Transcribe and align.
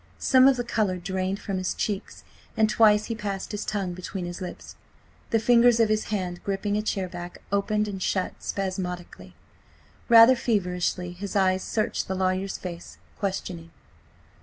Some 0.17 0.47
of 0.47 0.57
the 0.57 0.63
colour 0.63 0.97
drained 0.97 1.39
from 1.39 1.59
his 1.59 1.75
cheeks, 1.75 2.23
and 2.57 2.67
twice 2.67 3.05
he 3.05 3.13
passed 3.13 3.51
his 3.51 3.63
tongue 3.63 3.93
between 3.93 4.25
his 4.25 4.41
lips. 4.41 4.75
The 5.29 5.37
fingers 5.37 5.79
of 5.79 5.89
his 5.89 6.05
hand, 6.05 6.43
gripping 6.43 6.75
a 6.75 6.81
chairback, 6.81 7.37
opened 7.51 7.87
and 7.87 8.01
shut 8.01 8.33
spasmodically. 8.39 9.35
Rather 10.09 10.35
feverishly 10.35 11.11
his 11.11 11.35
eyes 11.35 11.61
searched 11.61 12.07
the 12.07 12.15
lawyer's 12.15 12.57
face, 12.57 12.97
questioning. 13.19 13.69